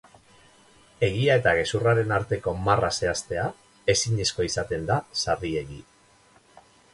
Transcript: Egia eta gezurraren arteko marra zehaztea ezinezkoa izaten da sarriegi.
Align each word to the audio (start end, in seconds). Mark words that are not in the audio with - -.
Egia 1.07 1.33
eta 1.41 1.51
gezurraren 1.59 2.13
arteko 2.17 2.53
marra 2.69 2.89
zehaztea 3.03 3.43
ezinezkoa 3.95 4.49
izaten 4.49 4.89
da 4.89 4.99
sarriegi. 5.25 5.79